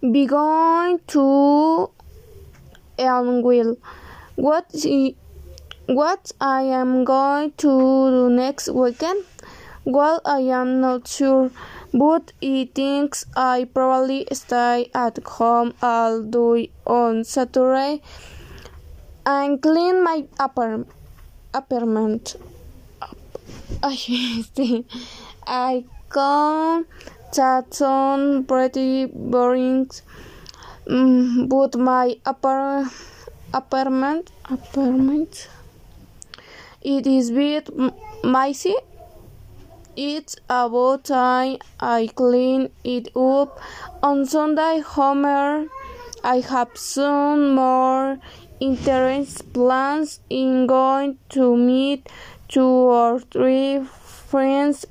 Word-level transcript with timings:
be 0.00 0.26
going 0.26 1.00
to 1.08 1.90
Elmville. 2.98 3.76
What 4.36 4.72
what 5.86 6.32
I 6.40 6.62
am 6.62 7.04
going 7.04 7.52
to 7.58 7.68
do 7.68 8.30
next 8.30 8.68
weekend? 8.68 9.24
Well, 9.84 10.20
I 10.24 10.40
am 10.40 10.80
not 10.80 11.08
sure, 11.08 11.50
but 11.94 12.32
I 12.42 12.68
think 12.74 13.16
I 13.34 13.66
probably 13.72 14.26
stay 14.32 14.90
at 14.94 15.18
home 15.24 15.74
all 15.82 16.22
day 16.22 16.70
on 16.86 17.24
Saturday 17.24 18.02
and 19.24 19.60
clean 19.62 20.04
my 20.04 20.26
apart- 20.38 20.86
apartment. 21.54 22.36
I 23.82 23.94
see. 23.96 24.84
I 25.46 25.84
come 26.10 26.86
that 27.34 27.74
sound 27.74 28.48
pretty 28.48 29.06
boring, 29.06 29.90
mm, 30.86 31.48
but 31.48 31.76
my 31.78 32.16
apart- 32.24 32.92
apartment 33.52 34.30
apartment 34.50 35.48
it 36.82 37.06
is 37.06 37.30
bit 37.30 37.68
messy. 38.24 38.74
It's 39.96 40.36
about 40.48 41.04
time 41.04 41.58
I 41.80 42.08
clean 42.14 42.70
it 42.84 43.08
up. 43.16 43.58
On 44.02 44.24
Sunday, 44.24 44.80
Homer, 44.80 45.66
I 46.22 46.36
have 46.40 46.70
some 46.76 47.56
more 47.56 48.18
interesting 48.60 49.52
plans 49.52 50.20
in 50.30 50.66
going 50.68 51.18
to 51.30 51.56
meet 51.56 52.08
two 52.48 52.62
or 52.62 53.18
three 53.18 53.82
friends 53.82 54.86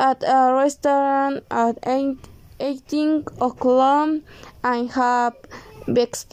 at 0.00 0.22
a 0.26 0.54
restaurant 0.54 1.44
at 1.50 1.78
8, 1.86 2.16
18 2.58 3.24
o'clock 3.40 4.08
and 4.64 4.90
have 4.92 5.36
breakfast. 5.86 6.32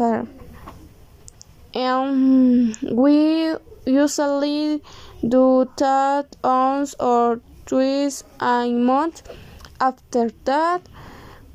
And 1.76 2.76
we 2.82 3.54
usually 3.86 4.82
do 5.28 5.70
that 5.78 6.36
once 6.44 6.96
or 6.98 7.42
twice 7.66 8.24
a 8.40 8.72
month. 8.72 9.28
After 9.82 10.32
that, 10.46 10.88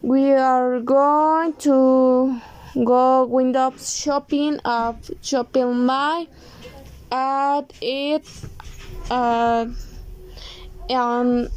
we 0.02 0.32
are 0.32 0.80
going 0.80 1.54
to 1.64 2.38
go 2.84 3.24
window 3.24 3.72
shopping 3.78 4.60
at 4.64 5.10
shopping 5.22 5.86
mall 5.86 6.26
at 7.10 7.72
it 7.80 8.26
at 9.10 9.10
uh, 9.10 9.66
an 10.88 11.48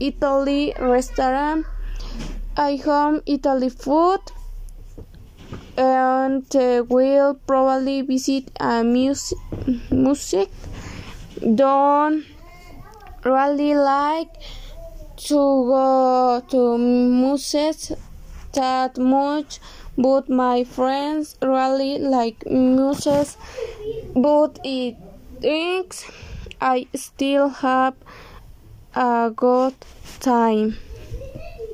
Italy 0.00 0.74
restaurant. 0.78 1.66
I 2.56 2.76
home 2.76 3.22
Italy 3.26 3.68
food 3.68 4.20
and 5.76 6.44
uh, 6.56 6.84
will 6.88 7.34
probably 7.46 8.02
visit 8.02 8.50
a 8.58 8.82
mus- 8.82 9.34
music. 9.90 10.50
Don't 11.54 12.24
really 13.24 13.74
like 13.74 14.34
to 15.16 15.34
go 15.34 16.42
to 16.48 16.78
museums 16.78 17.92
that 18.54 18.98
much, 18.98 19.60
but 19.96 20.28
my 20.28 20.64
friends 20.64 21.36
really 21.42 21.98
like 21.98 22.44
museums. 22.46 23.36
But 24.14 24.58
it 24.64 24.96
thinks 25.40 26.04
I 26.60 26.86
still 26.94 27.48
have 27.48 27.94
a 28.94 29.32
good 29.34 29.74
time. 30.20 30.76